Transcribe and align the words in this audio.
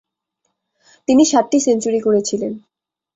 তিনি 1.07 1.23
সাতটি 1.25 1.57
সেঞ্চুরি 1.59 1.99
করেছিলেন। 1.99 2.53